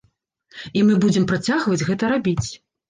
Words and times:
І 0.81 0.83
мы 0.89 0.97
будзем 1.03 1.29
працягваць 1.33 1.83
гэта 1.89 2.13
рабіць. 2.17 2.47